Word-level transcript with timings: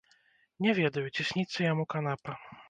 Не 0.65 0.71
ведаю, 0.79 1.03
ці 1.15 1.27
сніцца 1.33 1.59
яму 1.67 1.87
канапа? 1.97 2.33